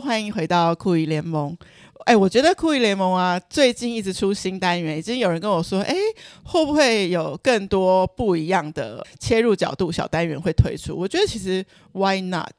[0.00, 1.56] 欢迎回到酷姨联盟。
[2.04, 5.94] 哎，我觉得酷姨联盟啊，最近一直出新单元，已经有人跟我说，哎，
[6.42, 10.94] 会不会有更多不一样的切入角度小单元会推出？
[10.94, 12.52] 我觉得其实 Why not？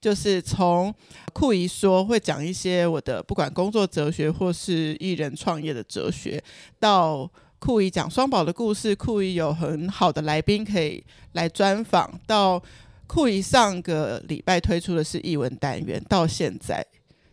[0.00, 0.94] 就是从
[1.32, 6.42] 酷姨说会讲一些我的不管工作哲学或是艺人创业的哲学，
[6.78, 7.28] 到
[7.58, 12.62] 酷姨讲双宝的故事，酷姨有很好的来宾可以来专访，到
[13.08, 16.86] 酷姨上个礼拜推出的是译文单元，到现在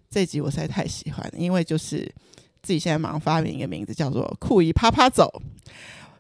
[0.10, 2.12] 这集我实在太喜欢，因为就是
[2.64, 5.42] 自己现在忙发明一个名字叫做酷姨啪啪走。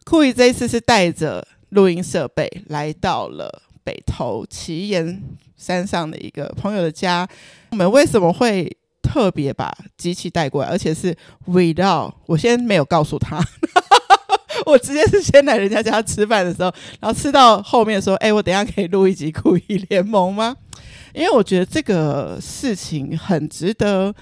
[0.03, 5.23] 酷姨这一次是带着录音设备来到了北投奇岩
[5.55, 7.27] 山上的一个朋友的家。
[7.71, 8.69] 我们为什么会
[9.01, 11.15] 特别把机器带过来，而且是
[11.47, 13.41] without 我先没有告诉他。
[14.65, 20.55] 我直接是先来人家家吃饭的时候，然后吃到后面说：“哎，我等一下可以录一集酷姨联盟吗？”
[21.13, 24.13] 因为我觉得这个事情很值得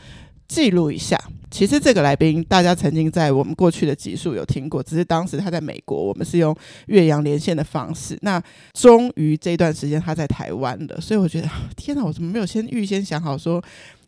[0.48, 1.20] 记录一下。
[1.50, 6.56] 其实这个来宾大家曾经在我们过去的集数有听过，只是当时他在美国，我们是用
[6.88, 8.18] 越洋连线的方式。
[8.22, 8.42] 那
[8.74, 13.64] 终于这段时间他在台湾了，所以我觉得天哪，我怎么没有先预先想好说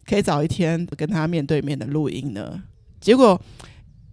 [0.07, 2.61] 可以找一天跟他面对面的录音呢？
[2.99, 3.39] 结果。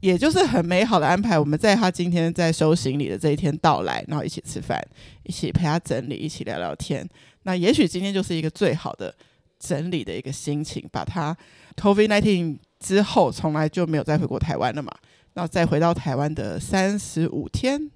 [0.02, 4.84] 也就是很美好的安排，我们在他今天在收行李的这一天到来，然后一起吃饭，
[5.22, 7.08] 一起陪他整理，一起聊聊天。
[7.44, 9.14] 那也许今天就是一个最好的
[9.60, 11.36] 整理的一个心情，把他
[11.76, 14.92] COVID-19 之后从来就没有再回过台湾了嘛，
[15.34, 17.88] 那再回到台湾的三十五天，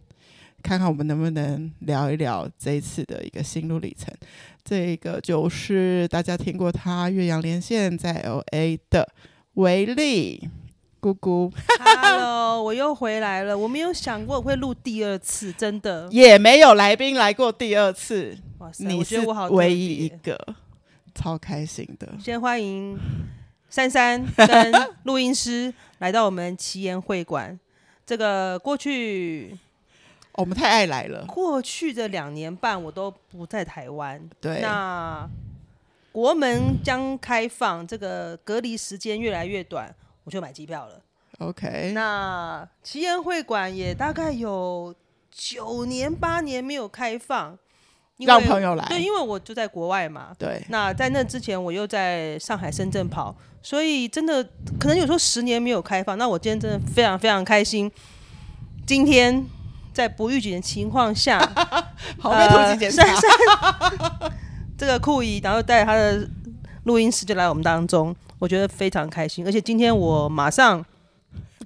[0.63, 4.15] 看看我们能不能聊一聊这一次的一个心路历程。
[4.63, 9.13] 这个就是大家听过他岳阳连线在 LA 的
[9.55, 10.49] 维利。
[11.07, 13.57] 姑姑，Hello，我又回来了。
[13.57, 18.37] 我没有想过我会录第二次，真的也没有来宾来过第二次。
[18.59, 20.37] 哇塞，你是唯一一个，
[21.15, 22.09] 超开心的。
[22.19, 22.99] 先欢迎
[23.71, 24.73] 珊珊跟
[25.05, 27.57] 录音师来到我们奇岩会馆。
[28.05, 29.57] 这个过去
[30.33, 31.25] 我们太爱来了。
[31.27, 34.29] 过去的两年半我都不在台湾。
[34.41, 35.29] 对，那
[36.11, 39.95] 国门将开放，这个隔离时间越来越短。
[40.27, 41.01] 我就买机票了。
[41.39, 44.93] OK，那奇岩会馆也大概有
[45.31, 47.57] 九年八年没有开放，
[48.19, 48.85] 让朋友来。
[48.89, 50.35] 对，因为我就在国外嘛。
[50.37, 50.61] 对。
[50.69, 54.43] 那在那之前，我又在上海、深圳跑，所以真的
[54.81, 56.19] 可能有时候十年没有开放。
[56.19, 57.89] 那我今天真的非常非常开心，
[58.85, 59.47] 今天
[59.93, 61.39] 在不预警的情况下，
[62.19, 63.03] 好被突击检查。
[64.77, 66.29] 这个酷姨，然后带着他的
[66.85, 68.17] 录音师就来我们当中。
[68.39, 70.85] 我觉得非常开心，而且今天我马上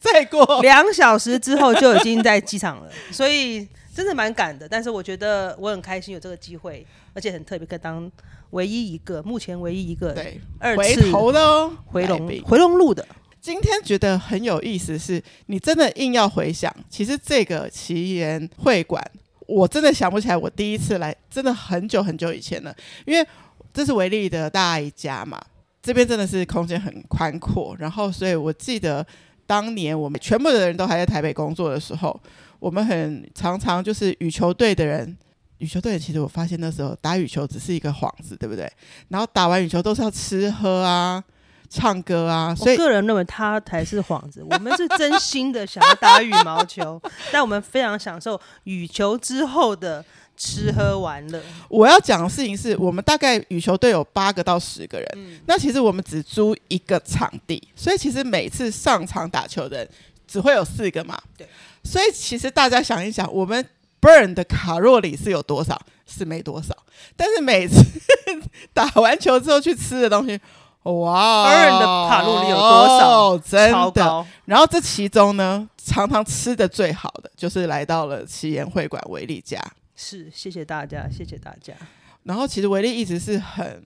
[0.01, 4.69] 再过两小时之后就已经在机场了， 所以真的蛮赶的。
[4.69, 8.11] 但是我觉得我很开心有这个机会，而且很特别，可以当
[8.51, 13.07] 唯一一个目前唯一一个对二次回头的哦，回龙回龙路的。
[13.41, 19.03] 今天觉得很有意思，是你真的硬要回想，其实这个奇岩会馆，
[19.47, 22.75] 我真的想不起来我第一次来，真的很久很久以前了，
[23.07, 23.27] 因为
[23.73, 25.41] 这是维利的大一家嘛。
[25.83, 29.07] 这边真的是空间很宽阔，然后所以我记得
[29.47, 32.21] 当年我们全部的人都还在台北工作的时候，
[32.59, 35.17] 我们很常常就是羽球队的人，
[35.57, 38.71] 羽球队其实我发现那时候打羽球只是一个幌子，对不对？
[39.09, 41.25] 然后打完羽球都是要吃喝啊、
[41.71, 47.01] 唱歌啊，所以个人认为他才是幌子，我们是真心的想要打羽毛球，
[47.33, 50.05] 但我们非常享受羽球之后的。
[50.41, 59.89] 吃喝玩乐，我要讲的事情是我们大概羽球队有八个到十个人，嗯，那其实我们只租一个场地，所以其实每次上场打球的人
[60.27, 61.21] 只会有四个嘛。
[61.37, 61.47] 对，
[61.85, 63.63] 所以其实大家想一想，我们
[64.01, 65.79] burn 的卡路里是有多少？
[66.07, 66.75] 是没多少，
[67.15, 67.85] 但是每次
[68.73, 70.41] 打完球之后去吃的东西，
[70.85, 73.39] 哇，burn 的卡路里有多少？
[73.39, 74.27] 真的。
[74.47, 79.63] 然后这其中呢，常常吃的最好的就是来到了奇岩会馆维利家。
[80.03, 81.75] 是，谢谢大家，谢谢大家。
[82.23, 83.85] 然后其实维利一直是很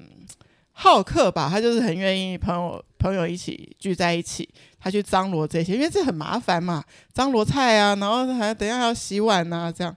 [0.71, 9.95] 好客吧，他就是很愿意朋友朋友一起聚在一起，他去张罗这些，因为这很麻烦嘛，张罗菜啊，然后还等下要洗碗啊，这样。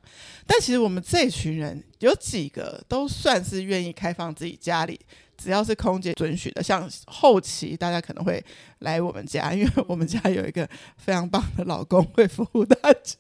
[0.48, 5.00] 但其实我们这群人有几个都算是愿意开放自己家里，
[5.38, 6.64] 只要是空姐准许的。
[6.64, 8.44] 像后期大家可能会
[8.80, 10.68] 来我们家，因为我们家有一个
[10.98, 13.16] 非常棒的老公会服务大家。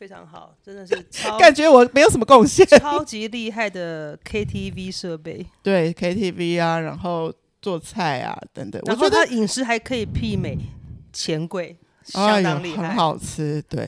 [0.00, 7.30] 非常好，真的是 超感觉我没有什么贡献， 超级厉害的 KTV 设备，对 KTV 啊，然后
[7.60, 10.56] 做菜啊等等，我觉得饮食还可以媲美
[11.12, 13.62] 钱柜，相当厉害，哎，很好吃。
[13.68, 13.86] 对，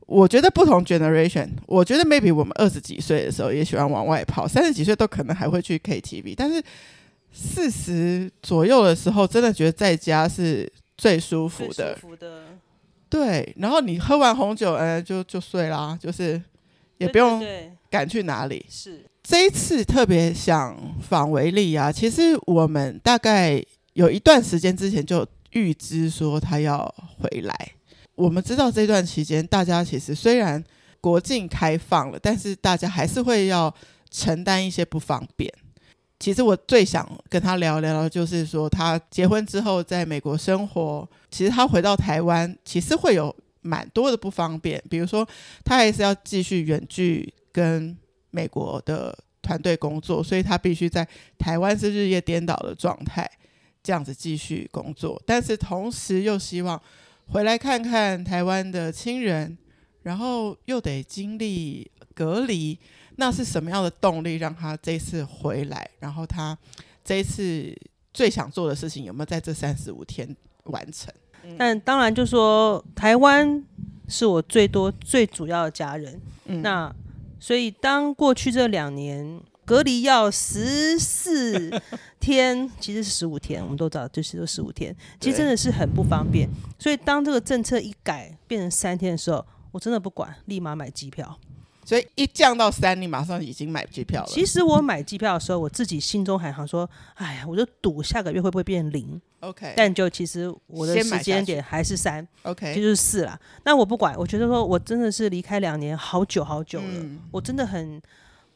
[0.00, 6.60] 我觉得不同 generation，我觉得 maybe 我们二十几岁的时候也喜欢往外跑，三十几岁都可能还会去 KTV，但是
[7.30, 10.68] 四十左右的时候，真的觉得在家是
[10.98, 11.94] 最舒服的。
[11.94, 12.51] 舒服的。
[13.12, 16.40] 对，然后你喝完红酒，呃，就就睡啦，就是
[16.96, 17.44] 也不用
[17.90, 18.56] 赶去哪里。
[18.56, 23.62] 对对对，是这一次特别想访维利啊，其实我们大概
[23.92, 26.82] 有一段时间之前就预知说他要
[27.18, 27.54] 回来。
[28.14, 30.64] 我们知道这段期间，大家其实虽然
[30.98, 33.74] 国境开放了，但是大家还是会要
[34.10, 35.52] 承担一些不方便。
[36.22, 44.80] 其实我最想跟他聊聊，就是说他结婚之后在美国生活，其实他回到台湾，其实会有蛮多的不方便。
[44.88, 45.28] 比如说，
[45.64, 47.98] 他还是要继续远距跟
[48.30, 51.04] 美国的团队工作，所以他必须在
[51.36, 53.28] 台湾是日夜颠倒的状态，
[53.82, 55.20] 这样子继续工作。
[55.26, 56.80] 但是同时又希望
[57.26, 59.58] 回来看看台湾的亲人，
[60.04, 62.78] 然后又得经历隔离。
[63.24, 65.88] 那是什么样的动力让他这次回来？
[66.00, 66.58] 然后他
[67.04, 67.72] 这一次
[68.12, 71.14] 最想做的事情有没有在这三十五天完成？
[71.56, 73.64] 但当然，就说台湾
[74.08, 76.20] 是我最多最主要的家人。
[76.46, 76.92] 嗯、那
[77.38, 81.80] 所以当过去这两年隔离要十四
[82.18, 86.48] 天，其实是十五天，我们都知道就是都十五天，其实真的是很不方便。
[86.76, 91.38] 所以当这个政策一改变成三天的时候，我真的不管，立马买机票。
[91.92, 94.26] 所以一降到三，你马上已经买机票了。
[94.26, 103.38] 其实我买机票的时候，我自己心中还想说：“哎呀，我就赌下个月会不会变零。” OK，但就其实我的时间点还是三，OK，就是四啦。
[103.64, 108.00] 那我不管，我觉得说我真的是离开两年好久好久了，嗯、我真的很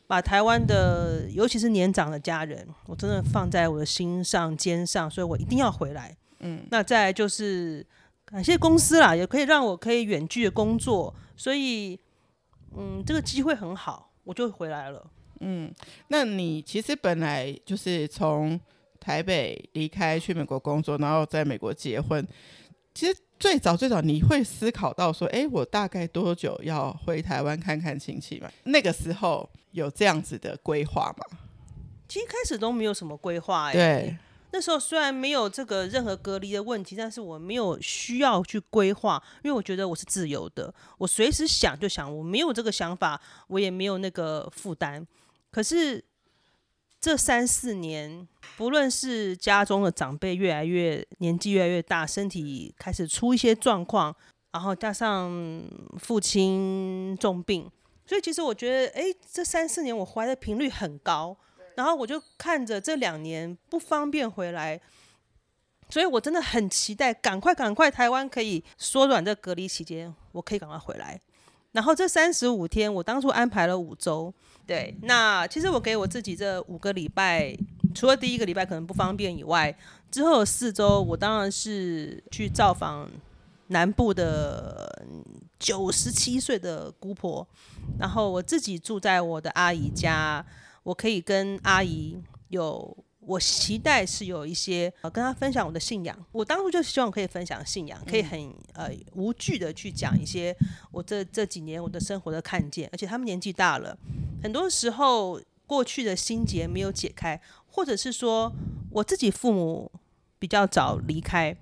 [0.06, 6.16] 把台湾的，尤其是年长的家人，我真的放在我的心上肩上，所以我一定要回来。
[6.38, 7.84] 嗯，那再来就是
[8.24, 12.00] 感谢公司啦，也可以让我可以远距的工作，所以。
[12.76, 15.10] 嗯，这个机会很好，我就回来了。
[15.40, 15.72] 嗯，
[16.08, 18.58] 那你其实本来就是从
[19.00, 22.26] 台北离开去美国工作，然后在美国结婚。
[22.94, 28.50] 其实最早最早你会思考到说，哎，我大概多久要回台湾看看亲戚嘛？
[28.64, 31.38] 那个时候有这样子的规划吗？
[32.08, 33.72] 其实一开始都没有什么规划哎。
[33.72, 34.16] 对。
[34.56, 45.06] 那时候虽然没有这个任何隔离的问题，但是我没有需要去规划，因为我觉得我是自由的，我随时想就想，我没有这个想法，我也没有那个负担。
[45.50, 46.02] 可是
[46.98, 48.26] 这三四年，
[48.56, 54.16] 不论是家中的长辈越来越年纪越来越大，身体开始出一些状况，
[54.52, 55.30] 然后加上
[55.98, 57.70] 父亲重病，
[58.06, 61.36] 所以其实我觉得，哎，这三四年我怀的频率很高。
[61.76, 64.80] 然后我就看着这两年不方便回来，
[65.90, 71.20] 所以我真的很期待，赶快赶快台湾可以缩短这隔离期间，我可以赶快回来。
[71.72, 74.32] 然后这三十五天，我当初安排了五周，
[74.66, 77.54] 对，那其实我给我自己这五个礼拜，
[77.94, 79.76] 除了第一个礼拜可能不方便以外，
[80.10, 83.06] 之后的四周我当然是去造访
[83.66, 85.06] 南部的
[85.58, 87.46] 九十七岁的姑婆，
[87.98, 90.42] 然后我自己住在我的阿姨家。
[90.86, 92.16] 我可以跟阿姨
[92.46, 96.16] 有，我期待是有一些呃，跟她分享我的信仰。
[96.30, 100.56] 我当初就希望可以分享信仰，可以很呃无惧的去讲一些
[100.92, 102.88] 我这这几年我的生活的看见。
[102.92, 103.98] 而且他们年纪大了，
[104.40, 108.52] 很多时候过去的心结没有解开，或者是说
[108.92, 109.90] 我自己父母
[110.38, 111.56] 比较早离开，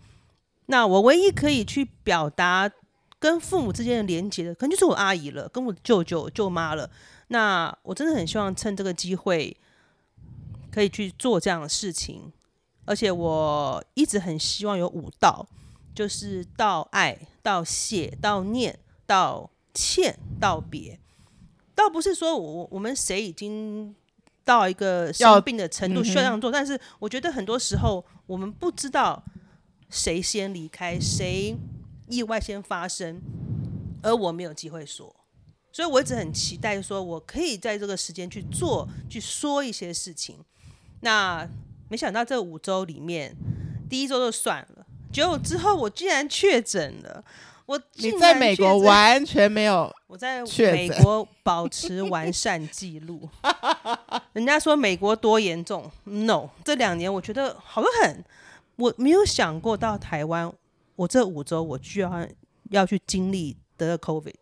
[0.66, 2.70] 那我唯一可以去表达
[3.18, 6.90] 跟父母之间的连接的，可能就是我阿姨了，跟我舅舅舅妈了。
[7.28, 9.56] 那我真的很希望趁这个机会，
[10.70, 12.32] 可以去做这样的事情，
[12.84, 15.46] 而且我一直很希望有五道，
[15.94, 20.98] 就是道爱、道谢、道念、道歉、道别。
[21.74, 23.94] 倒不是说我我们谁已经
[24.44, 29.20] 到一个生病的程度需要这样做，但是我觉得很多时候我们不知道
[29.90, 31.56] 谁先离开，谁
[32.08, 33.20] 意外先发生，
[34.02, 35.14] 而我没有机会说。
[35.74, 40.38] 所以我一直很期待，说我可以在这个时间去做、去说一些事情。
[41.00, 41.44] 那
[41.88, 43.34] 没想到这五周里面，
[43.90, 47.24] 第一周就算了，结果之后我竟然确诊了。
[47.66, 53.28] 我你在美国完全没有， 我在美国保持完善记录。
[54.32, 58.24] 人家说美国多严重？No，这两年我觉得好得很。
[58.76, 60.52] 我没有想过到台湾，
[60.94, 62.30] 我这五周我居然
[62.70, 64.34] 要去经历得了 COVID。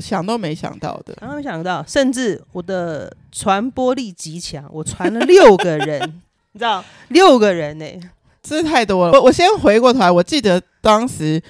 [0.00, 6.00] 想都没想到的，想都没想到，甚至我的传播力极强，我传了六个人，
[6.52, 8.00] 你知道，六个人呢、欸，
[8.42, 9.12] 这太多了。
[9.12, 11.42] 我我先回过头来，我记得当时，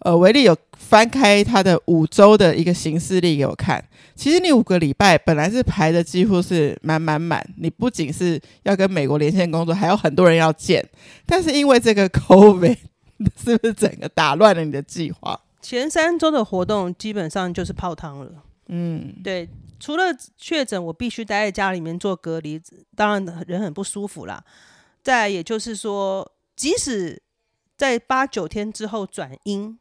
[0.00, 3.84] 呃，维利有翻开他的五周的一个行事历给我看。
[4.14, 10.86] 其实你五个礼拜本来是排的几乎是满满满，你不仅是要跟美国连线工作，还有很多人要见。
[11.24, 12.76] 但是因为这个 COVID，
[13.42, 15.38] 是不是整个打乱了你的计划？
[15.62, 18.42] 前三周的活动基本上就是泡汤了。
[18.66, 22.60] 嗯，对，除了确诊，我必须待在家里面做隔离，
[22.96, 24.44] 当然人很不舒服啦。
[25.02, 27.22] 再也就是说，即使
[27.76, 29.78] 在八九天之后转阴，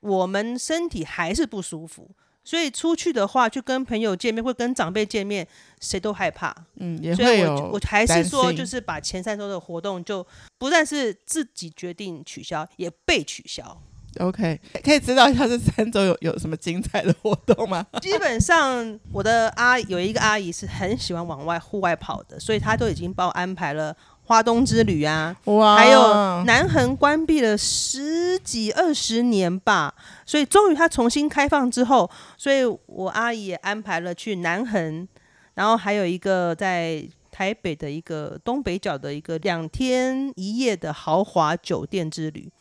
[0.00, 2.10] 我们身体还是不舒服。
[2.44, 5.46] 所以出去的话，去跟朋友见面，会跟长辈见面，
[5.80, 6.54] 谁都害怕。
[6.76, 7.54] 嗯，也会有。
[7.54, 13.82] 我我还是说，就是把前三周的活动，就不但是自己决定取消，也被取消。
[14.18, 17.86] OK，可以知道一下这三周有有什么精彩的活动吗？
[18.00, 23.96] 基本上，我的阿有一个阿姨是很喜欢往外户外跑的，所以她都已经帮我安排了。
[24.24, 25.74] 花东之旅啊，哇！
[25.74, 29.94] 还有南横关闭了十几二十年吧，
[30.26, 35.08] 所以终于它重新开放之后，所以我阿姨也安排了去南横，
[35.54, 42.52] 然后还有一个在台北的一个东北角的一个两天一夜的豪华酒店之旅，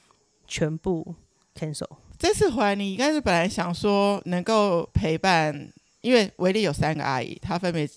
[0.48, 1.16] 全部
[2.20, 5.68] 这次回来，你应该是本来想说能够陪伴，
[6.02, 7.88] 因为维利有三个阿姨，她分别。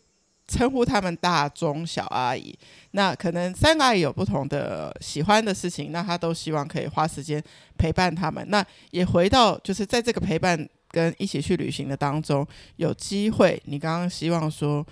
[0.53, 2.53] 称呼他们大中小阿姨，
[2.91, 7.41] 那可能三个阿姨有不同的喜欢的事情，那他都希望可以花时间
[7.79, 8.45] 陪伴他们。
[8.49, 14.85] 那也回到就是在这个陪伴跟一起去旅行的当中，有机会，你刚刚希望说，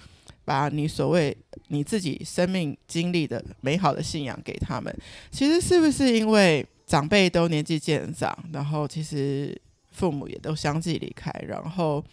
[0.44, 4.96] 把你所谓你自己生命经历的美好的信仰给他们。
[5.32, 9.60] 其实是不是因为长辈都年纪渐长，然后其实
[9.92, 12.04] 父母也都相继离开，然后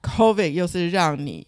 [0.00, 1.46] COVID 又是让你。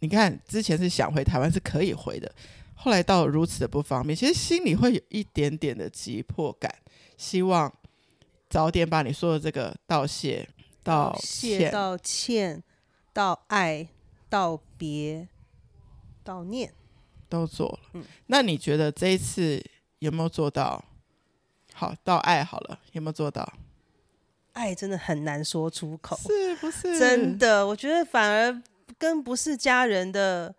[0.00, 2.32] 你看，之前是想回台湾是可以回的，
[2.76, 6.72] 后来到如此的不方便，其实心里会有一点点的急迫感，
[7.16, 7.72] 希望
[8.48, 10.48] 早点把你说的这个道谢、
[10.84, 12.62] 道歉、道歉、
[13.12, 13.88] 道爱、
[14.28, 15.26] 道别、
[16.24, 16.72] 悼念
[17.28, 17.78] 都做了。
[17.94, 19.60] 嗯，那你觉得这一次
[19.98, 20.84] 有没有做到？
[21.78, 23.52] 好，到爱好了，有没有做到？
[24.52, 26.98] 爱真的很难说出口，是不是？
[26.98, 28.62] 真的，我觉得反而。
[28.98, 30.52] 跟不是家人的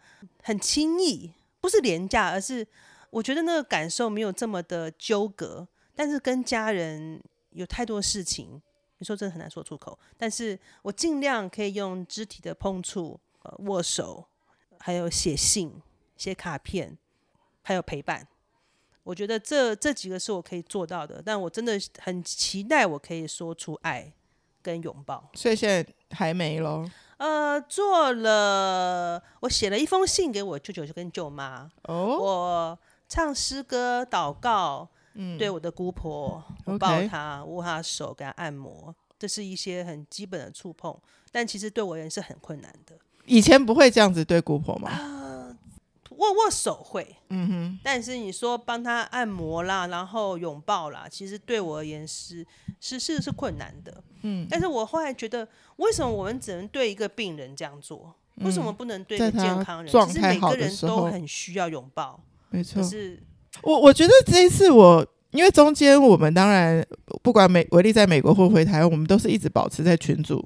[0.43, 2.65] 很轻易，不是廉价，而是
[3.09, 5.67] 我觉得那个感受没有这么的纠葛。
[5.93, 8.61] 但是跟家人有太多事情，
[8.99, 9.99] 你说真的很难说出口。
[10.17, 14.25] 但是我尽量可以用肢体的碰触、呃、握手，
[14.79, 15.73] 还有写信、
[16.15, 16.97] 写卡片，
[17.61, 18.25] 还有陪伴。
[19.03, 21.21] 我觉得这这几个是我可以做到的。
[21.25, 24.11] 但我真的很期待我可以说出爱
[24.61, 25.29] 跟拥抱。
[25.33, 26.89] 所以现在还没咯。
[27.17, 31.69] 呃，做了，我写了一封信给我舅舅跟舅妈。
[31.83, 32.79] 哦，我
[33.09, 40.97] 唱诗歌、祷告，嗯，对我的姑婆，我抱她、握她手，给她按摩，这是一些很基本的触碰，
[41.29, 42.95] 但其实对我人是很困难的。
[43.25, 44.89] 以前不会这样子对姑婆吗？
[44.89, 45.18] 呃
[46.19, 52.45] 握握手会，嗯哼，但是你说帮他按摩啦，然后拥抱啦，其实对我而言是
[52.81, 54.45] 是是是困难的，嗯。
[54.49, 55.47] 但是我后来觉得，
[55.77, 58.13] 为什么我们只能对一个病人这样做？
[58.35, 59.91] 嗯、为什么不能对一个健康人？
[59.91, 62.83] 其实每个人都很需要拥抱，没错。
[62.83, 63.17] 是，
[63.61, 66.85] 我我觉得这一次我，因为中间我们当然
[67.23, 70.45] 不管美维利在美国或回台湾，我们都是一直保持在群组，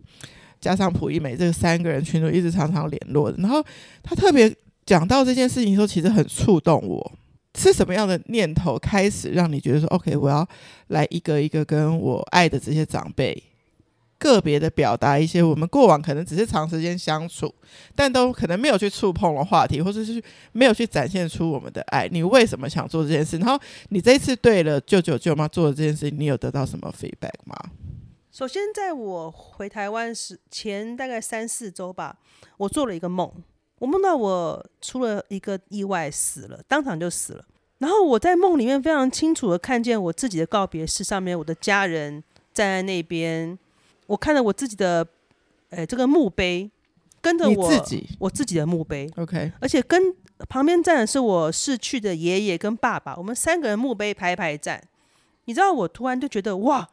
[0.62, 3.38] 加上普一美这三个人群组一直常常联络的。
[3.39, 3.63] 然后
[4.03, 4.56] 他特别。
[4.86, 7.12] 讲到这件事情的时候，其实很触动我。
[7.56, 10.48] 是什么样的念头开始让你觉得说，OK，我要
[10.88, 13.44] 来一个一个跟我爱的这些长辈，
[14.18, 17.54] 个别的表达一些我们过往可能只是长时间相处，
[17.96, 20.20] 但都可能没有去触碰的话题，或者是
[20.52, 22.08] 没有去展现出我们的爱。
[22.08, 23.38] 你为什么想做这件事？
[23.38, 23.60] 然后
[23.90, 27.56] 你这一次对了舅舅舅妈做的这件事情，你有得到什么 feedback 吗？
[28.32, 32.18] 首先，在我回台湾时前大概三四周吧，
[32.58, 33.32] 我做了一个梦。
[33.84, 37.44] 我梦到我出了一个意外死了，当场就死了。
[37.80, 42.24] 然后我在梦里面非常清楚的看见我自己的告别式上面，我的家人
[42.54, 43.60] 站在那边。
[44.08, 45.06] 我看着我自己的，
[45.72, 46.72] 诶，这个墓碑，
[47.20, 49.12] 跟着我自己，我自己的墓碑。
[49.18, 50.16] OK，而且跟
[50.48, 54.82] 旁边站的是我逝去的爷爷跟爸爸，我们三个人墓碑排排站。
[55.44, 56.88] 你知道，我突然就觉得哇，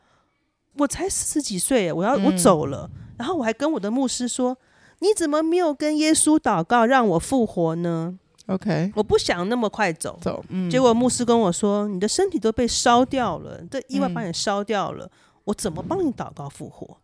[0.79, 2.91] 我才四十几岁，我要我走了。
[2.93, 3.15] 嗯。
[3.19, 4.59] 然后我还跟我的牧师说。
[5.01, 10.19] 你怎么没有跟耶稣祷告让我复活呢？OK，我不想那么快走。
[10.23, 10.71] 走，嗯。
[10.71, 15.11] 结果牧师跟我说：“你的身体都被烧掉了，这意外把你烧掉了，嗯、
[15.45, 16.99] 我怎么帮你祷告复活？”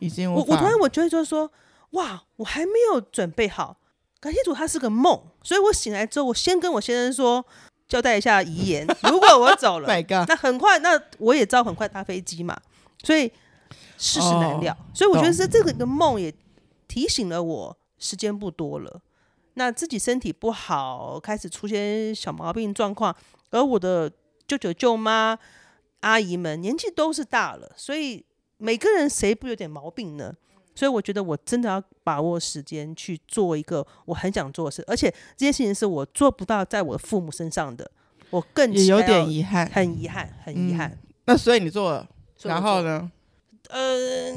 [0.00, 1.50] 已经我我突然我觉得就是说，
[1.90, 3.76] 哇，我还没有准备好。
[4.20, 5.20] 感谢主，它是个梦。
[5.42, 7.44] 所以我醒来之后，我先跟我先生说，
[7.88, 8.86] 交代一下遗言。
[9.10, 9.88] 如果我走了
[10.28, 12.56] 那很快，那我也知道很快搭飞机嘛。
[13.04, 13.30] 所以
[13.96, 14.72] 世事难料。
[14.74, 16.32] 哦、所以我觉得是这个的梦也
[16.92, 19.00] 提醒了我，时间不多了。
[19.54, 23.16] 那自己身体不好，开始出现小毛病状况，
[23.48, 24.12] 而我的
[24.46, 25.38] 舅舅舅妈、
[26.00, 28.22] 阿姨们年纪都是大了，所以
[28.58, 30.34] 每个人谁不有点毛病呢？
[30.74, 37.90] 所以我觉得我真的要把握时间去做一个我很想做的事，而且这件事情是我做不到在我的父母身上的，
[38.28, 40.90] 我更也有点遗憾，很遗憾，很遗憾。
[40.90, 42.06] 嗯、那所以你做了，
[42.42, 43.10] 然后呢？
[43.72, 44.30] 呃，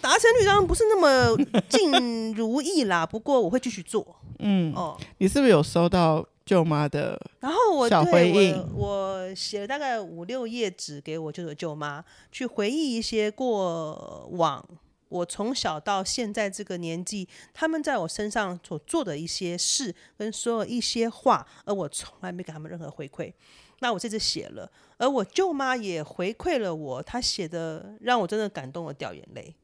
[0.00, 1.36] 达成率当然不是那么
[1.68, 4.16] 尽如意啦， 不过我会继续做。
[4.38, 7.20] 嗯，哦，你是不是有收到舅妈的？
[7.40, 14.64] 然后我小回应，我写了大概五六页纸给我舅舅舅妈，去回忆一些过往。
[15.10, 23.32] 我从小到现在这个年纪，他们在我身上所做的一些事，跟说了一些话，而我从来没给他们任何回馈。
[23.80, 29.54] 那我这次写了，而我舅妈也回馈了我，她写的让我真的感动的掉眼泪。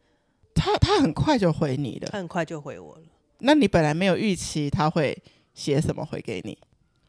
[0.53, 3.03] 她她很快就回你了，她很快就回我了。
[3.39, 5.17] 那你本来没有预期她会
[5.55, 6.59] 写什么回给你？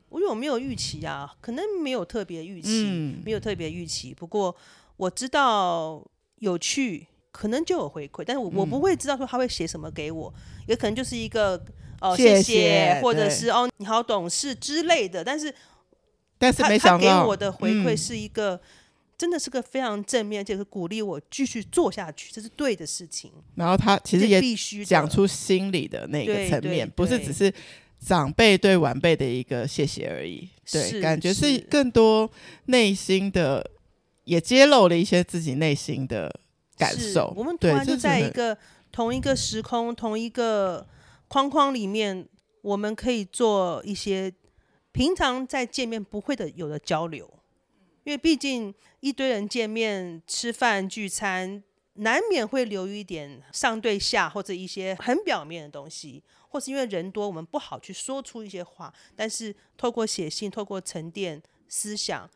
[0.09, 1.35] 我有没有预期啊？
[1.41, 4.13] 可能没有特别预期，嗯、没有特别预期。
[4.13, 4.55] 不过
[4.97, 7.07] 我知道有趣。
[7.37, 11.63] 可能就有回馈，但是我我不会知道说他会写什么给我，嗯、也可能就是一个
[12.01, 15.23] 哦谢谢，或者是哦你好懂事之类的。
[15.23, 15.53] 但是
[16.39, 18.59] 但是没想到他给我的回馈是一个、嗯、
[19.19, 23.31] 真的是个非常正面，就是鼓励我继续做下去，这是对的事情。
[23.53, 27.53] 然后他其实也必须讲出心里的那个层面，不是只是
[27.99, 30.49] 长辈对晚辈的一个谢谢而已。
[30.71, 32.27] 对，感觉是更多
[32.65, 33.69] 内心的，
[34.23, 36.39] 也揭露了一些自己内心的。
[36.77, 38.57] 感受，我们突然就在一个
[38.91, 40.87] 同一个时空、同一个
[41.27, 42.27] 框框里面，
[42.61, 44.31] 我们可以做一些
[44.91, 47.27] 平常在见面不会的有的交流。
[48.03, 51.61] 因为毕竟一堆人见面吃饭聚餐，
[51.95, 58.93] 难免会留一点上对下或者一些很表面的东西，或是因为人多，我们不好去说出一些话。
[59.15, 62.29] 但是透过写信，透过沉淀思想。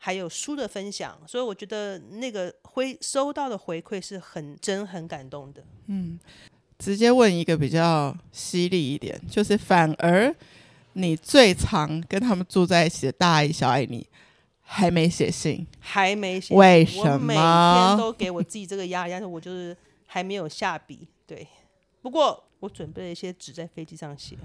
[0.00, 5.62] 还有书的分享，所以我觉得那个回收到的回馈是很真、很感动的。
[5.88, 6.18] 嗯，
[6.78, 10.32] 直接问一个比较犀利一点，就是反而
[10.92, 14.06] 你最常跟他们住在一起的大爱、小爱，你
[14.62, 17.08] 还没写信，还没写，为什么？
[17.10, 21.08] 我每天都给我自己这个压力，但是我就是还没有下笔。
[21.26, 21.46] 对，
[22.00, 24.36] 不过我准备了一些纸在飞机上写。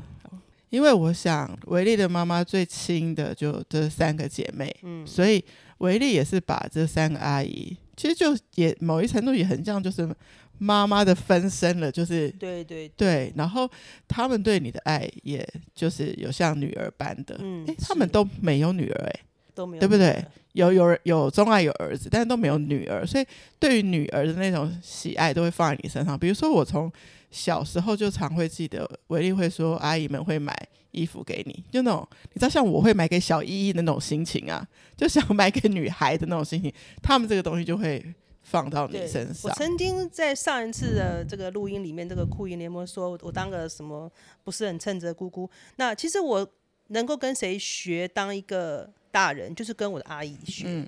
[0.73, 5.45] 因为我想，维利的妈妈最亲的就这三个姐妹，嗯，所以
[5.77, 10.09] 维利也是把这三个阿姨，其实就也某一程度也很像，就是
[10.57, 13.69] 妈妈的分身了，就是对对对，对，然后
[14.07, 19.19] 他们对你的爱，也就是有像女儿般的，嗯，诶，他们都没有女儿，哎，
[19.53, 20.25] 都没有，对不对？
[20.53, 23.25] 有有有钟爱有儿子，但是都没有女儿，所以
[23.59, 26.17] 对于女儿的那种喜爱都会放在你身上。
[26.17, 26.91] 比如说我从。
[27.33, 30.55] 小时候就常会记得，维利会说阿姨们会买
[30.91, 34.65] 衣服给你，就那种你知道，像我会买给小依依的那种心情啊，
[34.95, 38.05] 就想买给女孩的那种心情，他们这个东西就会
[38.43, 39.49] 放到你身上。
[39.49, 44.11] 我曾经在上一次的这个录音里面，这个酷音联盟说我当个什么
[44.43, 46.47] 不是很称职的姑姑，那其实我
[46.89, 50.87] 能够跟谁学当一个大人，就是跟我的阿姨学，嗯、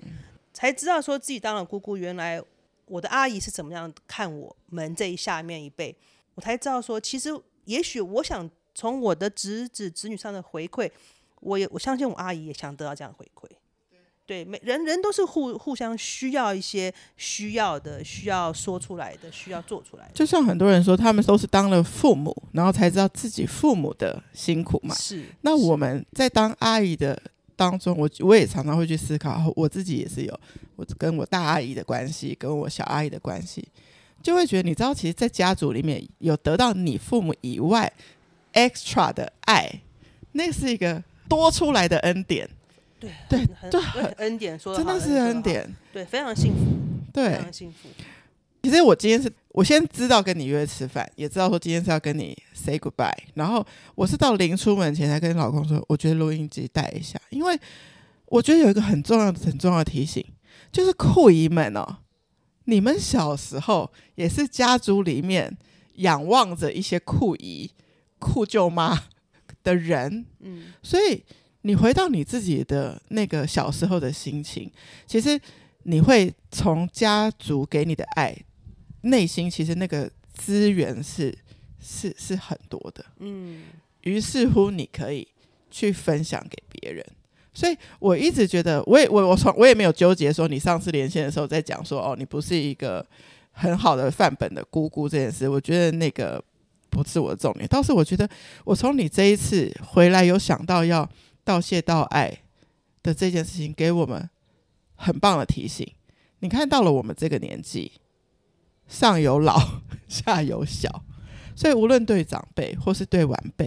[0.52, 2.40] 才知道说自己当了姑姑，原来
[2.84, 5.96] 我的阿姨是怎么样看我们这一下面一辈。
[6.36, 7.30] 我才知道说，其实
[7.64, 10.88] 也许我想从我的侄子侄女上的回馈，
[11.40, 13.50] 我也我相信我阿姨也想得到这样的回馈。
[14.26, 20.12] 对，每人人都是互互相需要一些需要的，需要说出来的，需要做出来的。
[20.14, 24.92] 就像很多人说，他们都是当了父母，然后才知道自己父母的辛苦嘛。
[24.96, 25.26] 是。
[25.42, 27.22] 那我们在当阿姨的
[27.54, 30.40] 当中，我我也常常会去思考，我自己也是有
[30.74, 33.66] 我跟我大阿姨的关系，跟我小阿姨的关系。
[34.26, 37.92] 就会觉得，你知道，其实，在家族里面有得到你父母以外
[38.54, 39.70] extra 的爱，
[40.32, 42.48] 那是一个多出来的恩典。
[42.98, 46.64] 对对对，很恩典，说真的是恩典，对，非常幸福，
[47.12, 47.88] 对，非常幸福。
[48.64, 57.56] 其实我今天是我先知道跟你约吃饭，也知道说今天是要跟你 say goodbye，然后我是到临出门前才跟老公说，我觉得录音机带一下，因为
[58.24, 60.24] 我觉得有一个很重要的、很重要的提醒，
[60.72, 61.98] 就是酷姨们哦。
[62.66, 65.56] 你们小时候也是家族里面
[65.96, 67.70] 仰望着一些酷姨、
[68.18, 69.04] 酷舅妈
[69.64, 71.24] 的人，嗯，所以
[71.62, 74.70] 你回到你自己的那个小时候的心情，
[75.06, 75.40] 其实
[75.84, 78.36] 你会从家族给你的爱，
[79.02, 81.36] 内心其实那个资源是
[81.80, 83.62] 是是很多的，嗯，
[84.02, 85.26] 于是乎你可以
[85.70, 87.06] 去分享给别人，
[87.56, 93.04] 所以我一直觉得，我也我我从我也没有纠结说，你上次连线的时候在讲说，哦，你不是一个
[93.50, 96.44] 很好的范本的姑姑这件事，我觉得那个
[96.90, 97.66] 不是我的重点。
[97.66, 98.28] 倒是我觉得，
[98.62, 101.08] 我从你这一次回来有想到要
[101.44, 102.30] 道谢道爱
[103.02, 104.28] 的这件事情，给我们
[104.94, 105.90] 很棒的提醒。
[106.40, 107.90] 你看到了我们这个年纪，
[108.86, 111.02] 上有老， 下有小，
[111.54, 113.66] 所以无论对长辈或是对晚辈，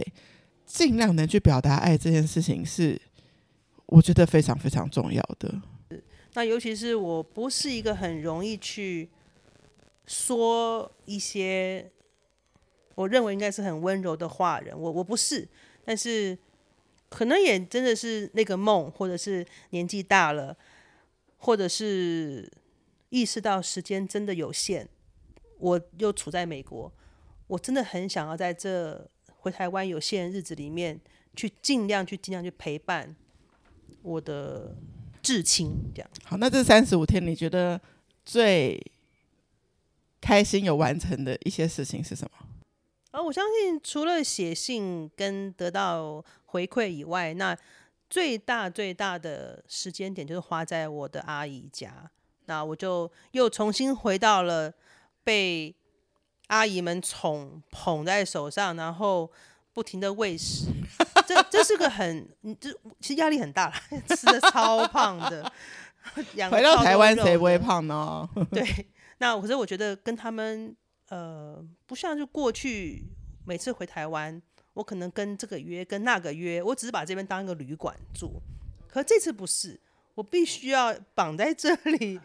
[0.64, 3.00] 尽量能去表达爱这件事情，是
[3.90, 5.62] 我觉得非常非常重要的。
[6.34, 9.08] 那尤其是我不是一个很容易去
[10.06, 11.90] 说一些
[12.94, 15.46] 我认为应该是很温柔的话人，我我不是，
[15.84, 16.38] 但是
[17.08, 20.56] 可能也真的是那个梦，或者是年纪大了，
[21.36, 22.50] 或者是。
[23.12, 24.86] 意识到时间真的有限，
[25.58, 26.92] 我又处在美国，
[27.48, 31.00] 我真的很想要在这回台湾有限的日子里面，
[31.34, 33.16] 去尽量去尽量去陪伴
[34.02, 34.76] 我的
[35.22, 36.10] 至亲，这样。
[36.24, 37.80] 好，那这三十五天你觉得
[38.24, 38.80] 最
[40.20, 42.46] 开心有完成的一些事情是什么？
[43.10, 47.56] 啊，我相信除了写信跟得到回馈以外，那
[48.08, 52.10] 最大最大的时间点就是花在我的阿姨家。
[52.46, 54.72] 那我就又重新回到了
[55.22, 55.74] 被
[56.48, 59.30] 阿姨们宠捧在手上，然后
[59.72, 60.66] 不停的喂食。
[61.34, 63.74] 这这是个很，这其实压力很大了，
[64.16, 65.50] 吃的超胖的。
[66.50, 68.28] 回到台湾谁不会胖呢？
[68.50, 68.86] 对，
[69.18, 70.74] 那可是我觉得跟他们
[71.08, 73.04] 呃，不像是过去
[73.46, 74.40] 每次回台湾，
[74.74, 78.42] 我可能跟这个约跟那个约，我只是把这边当一个旅馆住。
[78.88, 79.80] 可这次不是。
[80.16, 82.20] 我必须要绑在这里。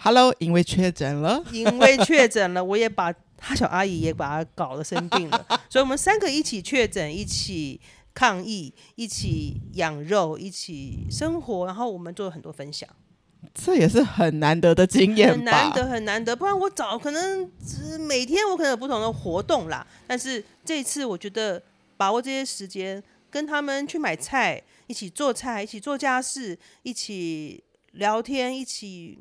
[0.00, 7.80] Hello，因为确诊了，因为确诊了，我也把他小阿姨也把他搞得生病了，所以我们三个一起确诊，一起
[8.16, 12.88] 抗疫，一起养肉，一起生活，然后我们做了很多分享。
[13.54, 16.34] 这也是很难得的经验，很难得，很难得。
[16.34, 17.52] 不然我早可能
[18.00, 21.62] 每天我可能有不同的活动啦，但是这一次我觉得
[21.98, 24.62] 把握这些时间，跟他们去买菜。
[24.88, 27.60] 一起做菜，一起做家事，一起
[27.94, 29.18] 聊天，一起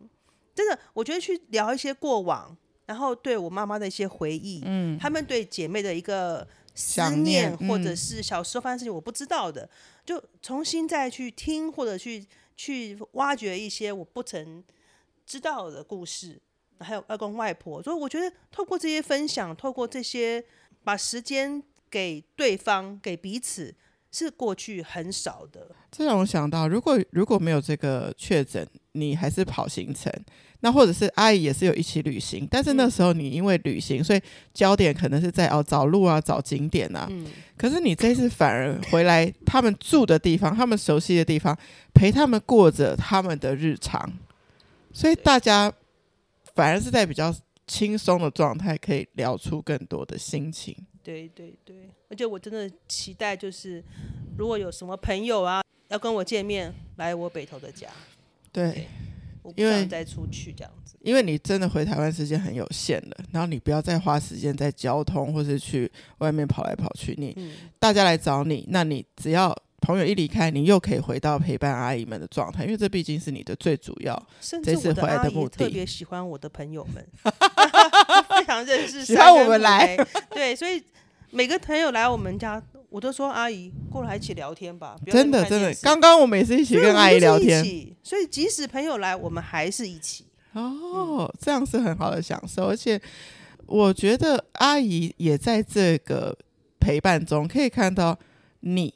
[0.54, 2.56] 真的，我觉得去聊一些过往，
[2.86, 9.70] 然后对我妈妈的一些回忆，嗯，他们对姐妹的一个思念，或者是小时候发生事情我不知道的，嗯、
[10.06, 14.64] 就重新再去听或者去去挖掘一些我不曾
[15.26, 16.40] 知道的故事，
[16.80, 20.44] 还有外公外婆，所以我觉得透过这些分享，透过这些
[20.84, 23.74] 把时间给对方，给彼此。
[24.18, 30.12] 是过去很少的，这让我想到，如果如果没有这个确诊，你还是跑行程，
[30.62, 34.22] 那或者是阿姨也是有一起旅行，但是那时候你因为旅行，所以
[34.54, 37.08] 焦点可能是在哦找路啊、找景点啊。
[37.10, 37.28] 嗯。
[37.58, 41.58] 可是你这次反而回来，他们住的地方，他们熟悉的地方，
[41.94, 44.12] 陪他们过着他们的日常，
[44.94, 45.72] 所以大家
[46.54, 47.36] 反而是在比较
[47.68, 50.76] 轻松的状态，可以聊出更多的心情。
[51.06, 53.84] 对对对，而且我真的期待，就是
[54.36, 57.88] 如果有什么朋友啊要跟我见面，来我北投的家。
[58.52, 58.88] 对，对
[59.44, 60.98] 我不想再出去这样子。
[61.02, 67.14] 因为你真的回台湾时间很有限了，然后你不要再花时间在交通或是去外面跑来跑去。
[67.20, 74.28] 你、嗯、大家来找你，那你只要朋友一离开，你又可以回到陪伴阿姨们的状态，因为这毕竟是你的最主要。
[74.42, 77.06] 甚至我的阿姨特别喜欢我的朋友们，
[78.30, 79.96] 非常认识，喜欢我们来。
[80.30, 80.84] 对，所以。
[81.32, 84.96] 每个朋友来我们家，我都说阿姨过来一起聊天吧。
[85.12, 87.62] 真的真的，刚刚我们也是一起跟阿姨聊天，
[88.02, 90.26] 所以即使朋友来，我们还是一起。
[90.54, 93.02] 哦，这样是很好的享受，而且
[93.66, 96.38] 我觉得阿姨也在这个
[96.80, 98.18] 陪伴中可以看到
[98.62, 98.94] 你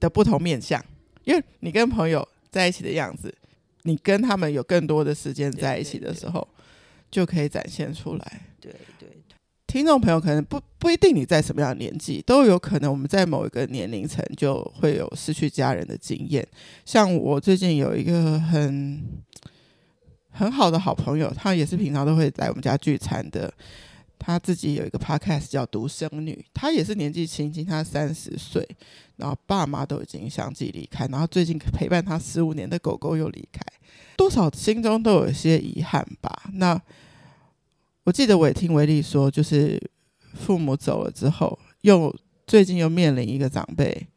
[0.00, 0.84] 的不同面相，
[1.24, 3.32] 因为你跟朋友在一起的样子，
[3.82, 6.48] 你跟他们有更多的时间在一起的时候，
[7.10, 8.40] 就可以展现出来。
[8.60, 9.08] 对对。
[9.66, 16.44] 听众朋友可能不不一定你在什么样的年纪，都有可能我们在某一个年龄层就会有失去家人的经验。
[16.84, 19.00] 像我最近有一个很
[20.30, 23.52] 很好的好朋友，他也是平常都会来我们家聚餐的。
[24.20, 28.64] 他自己有一个 podcast 叫独生女，他也是年纪轻轻，他三十岁，
[29.16, 33.60] 然后爸妈都已经相继离开，然后最近陪伴他十五年的狗狗又离开，
[34.16, 36.44] 多少心中都有一些遗憾吧。
[36.52, 36.80] 那。
[38.04, 39.78] 我记得我也听维利说，就是
[40.34, 42.12] 父母走了之后，又
[42.46, 44.08] 最近又面临一个长辈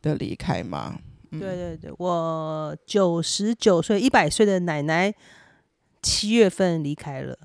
[0.00, 0.98] 的离开嘛。
[1.32, 5.12] 嗯、对对对，我九十九岁、一百岁的奶奶
[6.00, 7.36] 七月份离开了。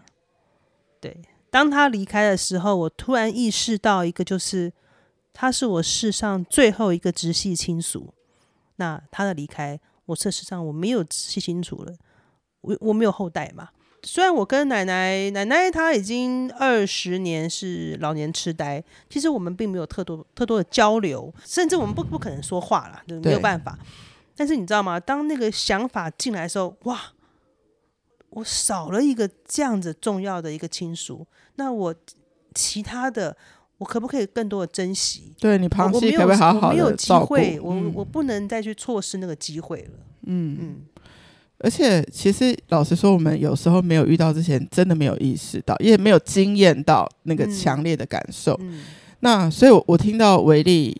[1.01, 4.71] 对，当他离开的时候，我突然意识到一个，就是
[5.33, 8.13] 他是我世上最后一个直系亲属。
[8.77, 11.93] 那他的离开，我事实上我没有直系亲属了，
[12.61, 13.69] 我我没有后代嘛。
[14.03, 23.77] 虽然我跟奶奶奶奶她已经二十年是老年痴呆，其实我们并没有特多特多的交流，甚至我们不不可能说话了，对，没有办法。
[24.35, 24.99] 但是你知道吗？
[24.99, 27.01] 当那个想法进来的时候，哇，
[28.37, 31.93] 我少了一个这样子重要的一个亲属，那我
[32.53, 33.35] 其他的
[33.79, 35.33] 我可不可以更多的珍惜？
[35.39, 37.33] 对，你旁系可不可以好好的照顾？
[37.33, 39.91] 我没有机会，我、嗯、我不能再去错失那个机会了。
[40.27, 40.75] 嗯嗯。
[41.57, 48.53] 而且，其实老实说，我们有时候没有遇到之前，真的没有意识到，也没有经验到那个强烈的感受。
[48.61, 48.83] 嗯嗯、
[49.21, 50.95] 那所以我，我我听到维利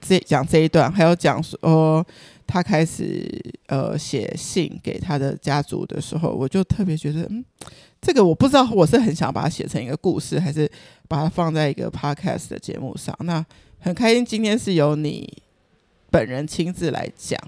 [0.00, 2.04] 这讲这一段，还有讲说
[2.46, 3.28] 他开始
[3.66, 7.44] 呃写信给他的家族的时候，我就特别觉得，嗯，
[8.00, 10.70] 这个我不知道，我是很想把它写成一个故事，还是
[11.08, 13.16] 把它放在一个 podcast 的节目上。
[13.20, 13.44] 那
[13.80, 15.42] 很开心，今天是由你
[16.10, 17.38] 本人亲自来讲。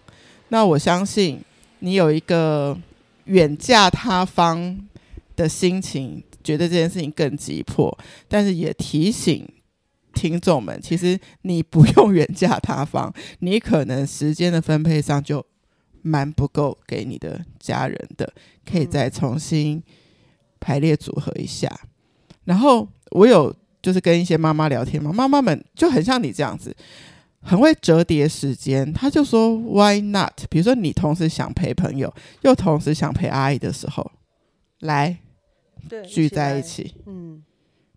[0.49, 1.41] 那我相信。
[1.81, 2.77] 你有一个
[3.27, 4.81] 远嫁他方
[5.37, 9.47] 的心情，觉得这件事情更急迫，但是也提醒
[10.17, 15.45] 听众们，其实你不用远嫁他方，你可能时间的分配上就
[16.01, 18.33] 蛮不够给你的家人的，
[18.65, 19.83] 可以再重新
[20.59, 21.71] 排列组合一下。
[22.45, 26.75] 然后我有就是跟一些妈妈聊天嘛，妈妈们就很像你这样子。
[27.49, 30.33] 很会折叠时间，他就说 Why not？
[30.51, 34.11] 比如说你同时想陪朋友，又同时想陪阿姨的时候，
[34.81, 35.17] 来
[36.09, 37.45] 聚在一起，嗯，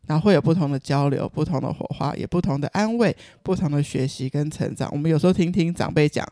[0.10, 4.89] 然后会有不同的交流、不同的火花，也不同的安慰、不同的学习跟成长。
[4.91, 6.28] 我们有时候听听长辈讲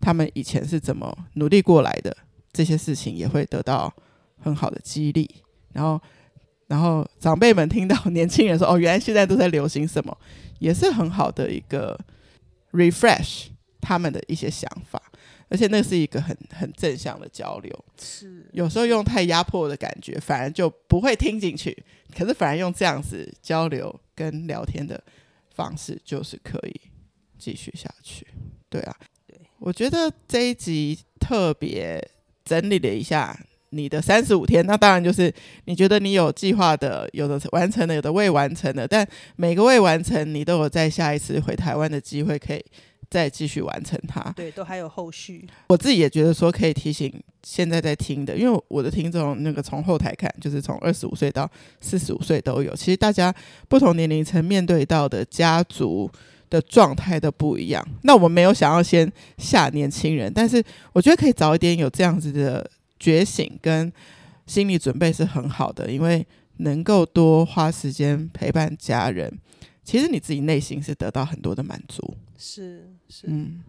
[0.00, 2.16] 他们以前是怎么努力过来的，
[2.50, 3.92] 这些事情也会得到
[4.40, 5.28] 很好的激励。
[5.74, 6.00] 然后，
[6.66, 10.16] 然后长辈们听到年轻人说：“哦，原来现在都在流行什么”，
[10.58, 11.98] 也是很好的一个。
[12.70, 13.46] refresh
[13.80, 15.00] 他们的一些想法，
[15.48, 17.84] 而且那是一个很很正向的交流。
[18.00, 21.76] 是，有时候用太压迫的感觉，反而就不会听进去。
[22.16, 25.02] 可是反而用这样子交流跟聊天的
[25.54, 26.80] 方式，就是可以
[27.38, 28.26] 继续下去。
[28.68, 32.06] 对啊，对，我觉得这一集特别
[32.44, 33.38] 整理了一下。
[33.70, 35.30] 你的三十五天，那当然就是
[35.66, 39.06] 你觉得你有计划的，有的完成了，有的未完成的，但
[39.36, 42.64] 每个未完成，你都有在下一次回台湾的机会，可以
[43.10, 44.20] 再继续完成它。
[44.36, 45.46] 对，都还有后续。
[45.68, 52.74] 我自己也觉得说可以提醒现在在听的，因为我的听众那个从后台看，就是从二十五岁到四十五岁都有。
[52.74, 53.34] 其实大家
[53.68, 56.10] 不同年龄层面对到的家族
[56.50, 57.86] 的状态都不一样。
[58.02, 62.68] 那我们没有想要先吓年轻人，但是我觉得可以早一点有这样子的。
[63.00, 63.92] 觉醒跟
[64.44, 69.32] 心理准备是很好的，因为能够多花时间陪伴家人，
[69.84, 72.16] 其实你自己内心是得到很多的满足。
[72.38, 73.62] 是是，嗯，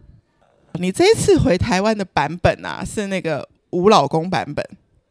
[0.74, 4.64] 你这一次回台湾的版本啊，是那个无老公版本。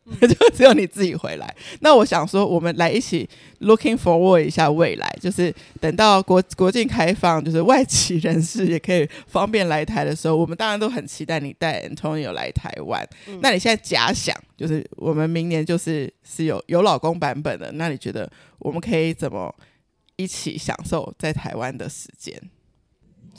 [0.22, 1.56] 就只有你自己回来。
[1.82, 13.08] 那我想说，我们来一起 looking forward 一下未来，就是等到国国境开放，就是外籍人士也可以方便来台的时候，我们当然都很期待你带 Antonio 来台湾。
[13.28, 13.40] 嗯。
[13.44, 19.54] 那你现在假想，就是我们明年就是是有有老公版本的，那你觉得我们可以怎么
[20.16, 22.34] 一起享受在台湾的时间？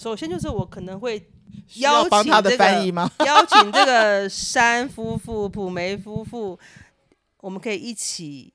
[0.01, 1.23] 首先就是我可能会。
[1.77, 3.09] 邀请他的翻译吗？
[3.25, 6.59] 邀请这个山夫妇、普梅夫妇，
[7.39, 8.53] 我们可以一起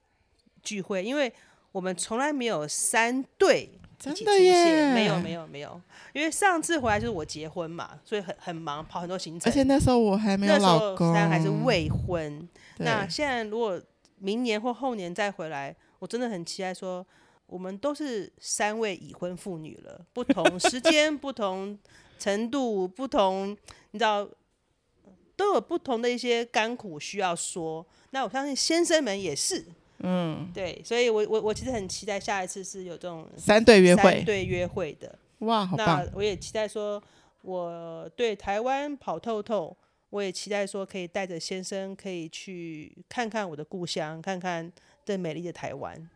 [0.62, 1.32] 聚会，因为
[1.72, 3.70] 我们从来没有三对
[4.04, 5.80] 一起出现，没有没有没有，
[6.14, 12.48] 因为上次回来就是我结婚嘛，所以很很忙，跑很多行程，而且那时候我还没有老公，那时候还是未婚。
[12.78, 13.82] 那现在如果
[14.18, 17.06] 明年或后年再回来，我真的很期待说，
[17.48, 21.78] 我们都是三位已婚妇女了，不同时间 不同。
[22.18, 23.50] 程度不同，
[23.92, 24.26] 你知道
[25.36, 27.86] 都有不同的一些甘苦需要说。
[28.12, 29.66] 那我相信先生们也是，
[30.00, 35.14] 嗯，对，所以我我我其实很期待下一次是有这种三对约会，三对约会的。
[35.40, 36.06] 哇，好棒！
[36.06, 37.04] 那我也期待说，
[37.42, 39.76] 我对台湾跑透透，
[40.10, 44.72] 我也期待说可以带着先生可以去看看我的故乡，看看
[45.04, 46.10] 这美丽的台湾。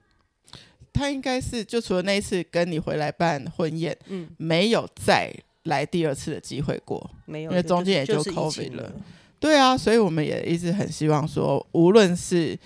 [0.94, 5.34] 他应该是就除了那一次跟你回来办婚宴，嗯，没有再。
[5.64, 7.52] 来第二次的机会过没有？
[7.52, 8.92] 因为中间也就 COVID 了。
[9.40, 12.58] 对啊，所以我们也一直很希望说，无论是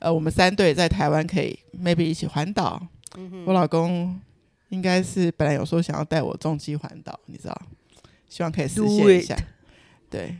[0.00, 2.84] 呃我们三队在台湾可以 maybe 一起环岛。
[3.16, 4.18] 嗯，我老公
[4.70, 7.62] 应该是本来有说想要带我重机环岛，你知道，
[8.28, 9.36] 希望可以实现一下。
[10.10, 10.34] 对，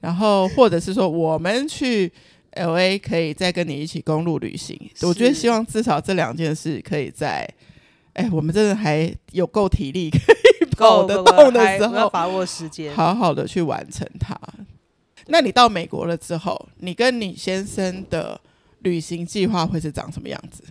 [0.00, 2.12] 然后或者是说我们去
[2.56, 4.78] LA 可以再跟你一起公路旅行。
[5.02, 7.48] 我觉得希望至少这两件事可以在，
[8.12, 10.10] 哎，我们真的还有够体力。
[10.10, 10.52] 可以。
[10.74, 14.36] 跑得动的时候，把握时间，好好的去完成它。
[15.26, 18.40] 那你到美国了之后，你跟你先生的
[18.80, 20.64] 旅行计划会是长什么样子？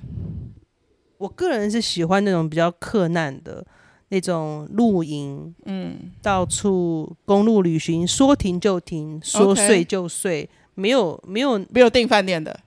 [1.17, 3.65] 我个人是喜欢那种比较克难的
[4.09, 10.49] 那种露营，嗯，到处公路旅行，说停就停，说睡就睡，
[10.81, 12.59] 没有没有没有订饭店的。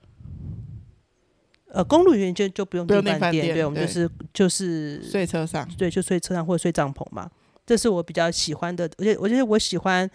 [1.66, 7.28] 呃，公路旅行就就不用订饭店，饭店对，我们就是就是睡车上，对，就睡车上或者睡帐篷嘛。
[7.66, 10.08] 这是我比较喜欢的，而且我觉得我喜欢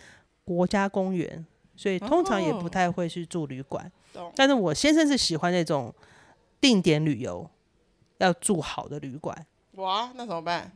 [0.45, 3.91] 国家公园，所以通常也不太会去住旅馆。
[4.13, 5.93] 哦、但是我先生是喜欢那种
[6.61, 7.49] 定点旅游，
[8.19, 9.45] 要住好的旅馆。
[9.73, 10.71] 哇，那怎么办？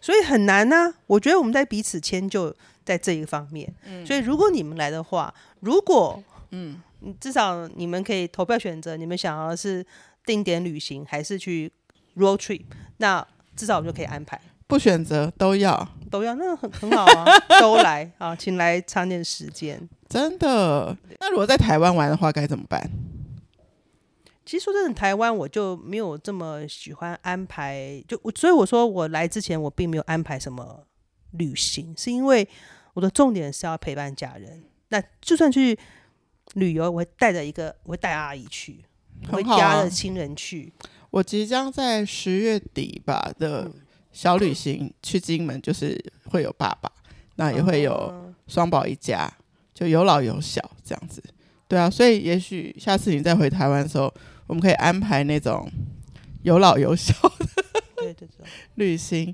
[0.00, 0.94] 所以很难呢、啊。
[1.08, 3.74] 我觉得我们在彼此迁就在这一方面。
[3.84, 6.80] 嗯、所以如果你们来的话，如果嗯，
[7.20, 9.84] 至少你们可以投票选择，你们想要是
[10.24, 11.70] 定点旅行还是去
[12.16, 12.62] road trip，
[12.98, 14.40] 那至少我们就可以安排。
[14.66, 17.24] 不选择都要，都要，那很很好啊，
[17.58, 19.88] 都来啊，请来长点时间。
[20.08, 20.94] 真的？
[21.20, 22.90] 那如果在台湾玩的话，该怎么办？
[24.44, 30.84] 其实说真的，台湾我就没有这么喜欢安排，就我所以我说我来之前我并没有安排什么
[31.32, 32.46] 旅行，是因为
[32.92, 34.64] 我的重点是要陪伴家人。
[34.88, 35.78] 那就算去
[36.54, 38.84] 旅游，我会带着一个，我会带阿姨去，
[39.30, 40.72] 我会家的亲人去。
[41.10, 43.64] 我即将在十月底吧的。
[43.64, 43.74] 嗯
[44.10, 46.90] 小旅行去金门，就是会有爸爸，
[47.36, 49.32] 那也会有双宝一家，
[49.72, 51.22] 就有老有小这样子。
[51.68, 54.12] 对啊，所以也许下次你再回台湾的时候，
[54.48, 55.70] 我们可以安排那种
[56.42, 57.14] 有老有小
[57.96, 58.14] 的
[58.74, 59.32] 旅行，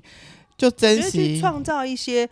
[0.55, 2.29] 就珍惜创造一些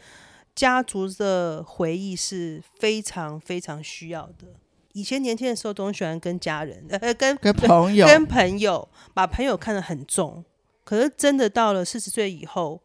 [0.54, 4.48] 家族的回忆是非常非常需要的。
[4.94, 10.44] 以前年轻的时候，都喜欢跟家人呃跟跟朋友跟朋友把朋友看得很重。
[10.84, 12.82] 可是真的到了四十岁以后，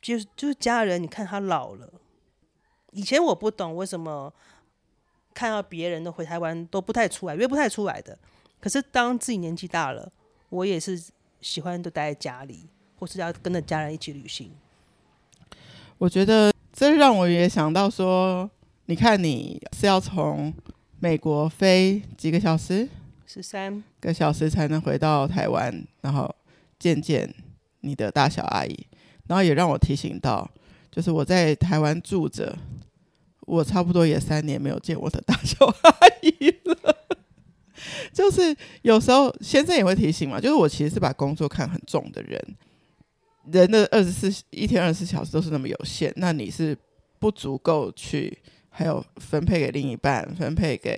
[0.00, 1.92] 就是就是家人，你看他老了。
[2.92, 4.32] 以前我不懂为什么
[5.34, 8.18] 看到别人的回台湾都不太出来，约不太出来的。
[8.58, 10.10] 可是当自己年纪大了，
[10.48, 11.00] 我也是
[11.42, 12.66] 喜欢都待在家里，
[12.98, 14.50] 或是要跟着家人一起旅行。
[15.98, 18.50] 我觉得这让我也想到说，
[18.86, 20.52] 你看你是要从
[20.98, 22.88] 美国飞几个小时？
[23.26, 26.34] 十三个小时才能回到台湾，然后。
[26.78, 27.34] 见见
[27.80, 28.86] 你的大小阿姨，
[29.26, 30.46] 然后也让我提醒到，
[30.90, 32.54] 就是我在台湾住着，
[33.46, 37.06] 我差不多也三年没有见我的大小阿姨了。
[38.12, 42.38] 就是有时候先生也会提醒嘛，就是我其实是把工作看很重的人，
[43.50, 46.76] 人的二十四一天二十四小时都是那么有限，那你是
[47.18, 48.38] 不足够去
[48.76, 50.96] 还有分配给另一半，分配给。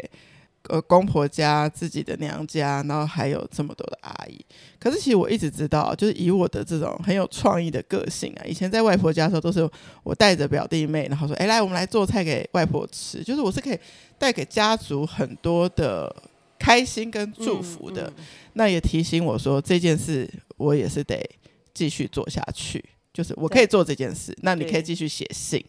[0.69, 4.39] 呃，公婆家、自己的娘家，然后还有这么多的阿姨。
[4.79, 9.67] 可是其实我一直知道，就是以我的这种很有创意的个性啊，以前在外婆家的时候，都是
[10.03, 13.79] 我带着表弟妹，然后说：“哎，来，我们来做菜给外婆吃。”就是我是可以
[14.19, 16.15] 带给家族很多的
[16.59, 18.03] 开心跟祝福的。
[18.09, 21.19] 嗯嗯、那也提醒我说，这件事我也是得
[21.73, 22.85] 继续做下去。
[23.15, 25.65] 就是我可以做这件事，那你可以继续写信。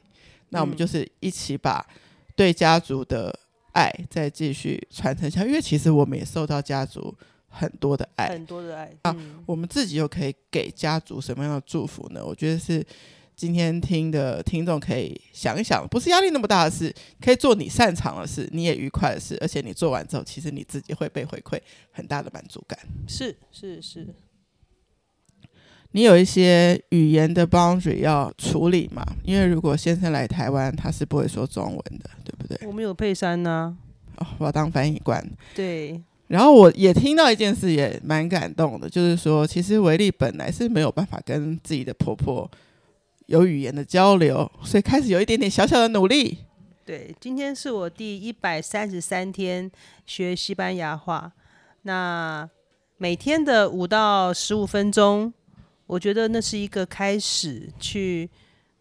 [0.50, 1.86] 对那我们就是一起把
[2.36, 3.38] 对家族的。
[3.72, 7.16] 爱再继续传承下去，因为其实我们也受到家族
[7.48, 8.92] 很多的爱，很多的爱。
[9.04, 12.26] 啊，我们自己又可以给家族什么样的祝福呢？
[12.26, 12.84] 我觉得是
[13.36, 22.78] 今天听的听众可以想一想，不是压力那么大的事，可以做你擅长的事，你也愉快的事，而且你做完之后，其实你自己会被回馈很大的满足感。
[23.08, 24.08] 是是是。
[25.91, 29.04] 你有一些语言的 boundary 要处理嘛？
[29.23, 32.67] 因为如果先生来台湾，他是不会说中文的，对不对？
[32.67, 33.75] 我们有佩珊呢、
[34.15, 35.28] 啊哦，我要当翻译官。
[35.56, 35.99] 对。
[36.28, 42.47] 然后我也听到一件事，也蛮感动的，就是说，其实维利本来是没有办法跟自己的婆婆
[43.25, 46.38] 有语言的交流，所以开始有一点点小小的努力。
[46.86, 49.71] 对，今天是我第一百三十三天
[50.06, 51.32] 学西班牙话，
[51.82, 52.47] 那
[52.97, 55.34] 每天的五到十五分钟。
[55.89, 58.30] 我觉得那是一个开始，去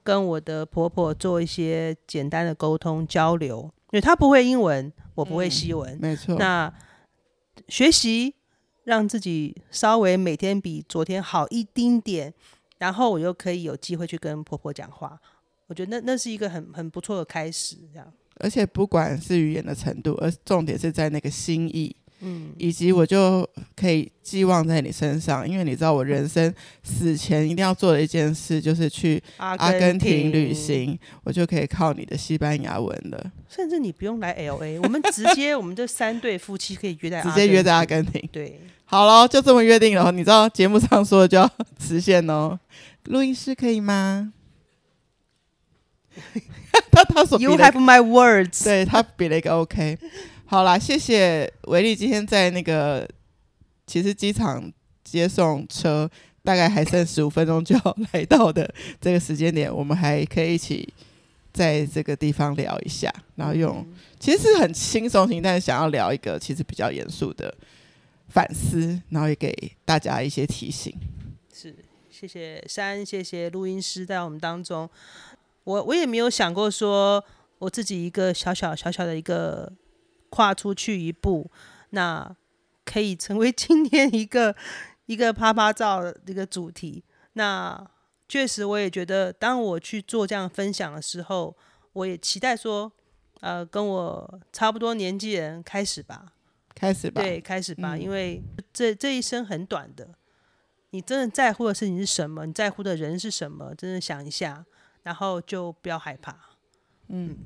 [0.03, 3.63] 跟我的婆婆做一些简单的沟通交流，
[3.93, 6.37] 因为她不会英文，我不会西文，嗯、没错。
[6.37, 6.71] 那
[7.67, 8.35] 学习
[8.85, 12.35] 让自己稍微每天比昨天好一丁点，
[12.77, 15.19] 然后我又可以有机会去跟婆婆讲话。
[15.67, 18.13] 我觉得那那是一个很很不错的开始，这样。
[18.41, 21.97] 而且不管是语言的程度，而重点是在那个心意。
[22.21, 26.53] 嗯，以及我就可以寄望在你身上，因为你知道我人生
[26.83, 33.33] 死前一定要做的一件事就是去阿根廷旅行，我就可以靠你的西班牙文了。
[33.49, 38.29] 甚至你不用来 LA，我们直接我们这三对夫妻可以约在直接约在阿根廷。
[38.33, 40.11] 对，好了，就这么约定了。
[40.11, 41.51] 你知道节目上说的就要
[41.81, 42.59] 实现哦。
[43.05, 44.33] 录音师可以吗？
[46.91, 49.97] 他他所 You have my words，对他比了一个 OK。
[50.51, 53.07] 好啦，谢谢维利今天在那个，
[53.87, 54.73] 其实机场
[55.05, 56.11] 接送车
[56.43, 60.91] 大概还剩十五分钟就要来到的这个时间点，我们还可以一起
[61.53, 63.87] 在这个地方聊一下，然后用
[64.19, 67.55] 其实是很轻松型，但是想要聊一个其实比较严肃的
[68.31, 70.91] 反思，然后也给大家一些提醒。
[71.53, 71.77] 是，
[72.09, 74.89] 谢谢珊，谢谢录音师在我们当中。
[75.65, 77.23] 我我也没有想过说
[77.59, 79.71] 我自己一个小小小小的一个。
[80.31, 81.51] 跨出去一步，
[81.91, 82.37] 那
[82.85, 84.55] 可以成为今天一个
[85.07, 87.05] 一个啪啪照的一个主题。
[87.35, 87.91] 那
[88.29, 91.57] 确实，我也觉得，当我去做这样分享的时候，
[91.93, 92.93] 我也期待说，
[93.41, 96.33] 呃，跟我差不多年纪人开始吧，
[96.75, 100.11] 开始吧，对，开始吧，嗯、因为这这一生很短的，
[100.91, 102.45] 你真的在乎的事情是什么？
[102.45, 103.75] 你在乎的人是什么？
[103.75, 104.67] 真的想一下，
[105.05, 106.37] 然后就不要害怕。
[107.09, 107.39] 嗯，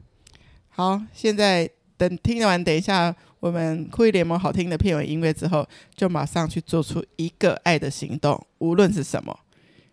[0.68, 1.70] 好，现在。
[2.08, 9.38] 等听完等一下我们酷艺联盟好听的片尾音乐之后，就马上去做出一个爱的行动，无论是什么。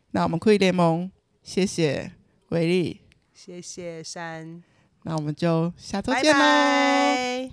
[0.09, 1.11] 那我们酷艺联盟，
[1.43, 2.11] 谢谢
[2.49, 3.01] 伟力，
[3.31, 4.63] 谢谢山，
[5.03, 7.51] 那我们就下周见喽。